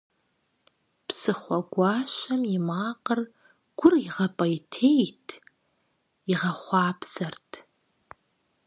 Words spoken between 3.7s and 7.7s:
гур игъэпӏейтейт, игъэхъупсэрт.